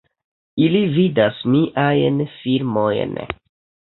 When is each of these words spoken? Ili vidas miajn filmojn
Ili 0.69 0.79
vidas 0.95 1.43
miajn 1.55 2.17
filmojn 2.39 3.13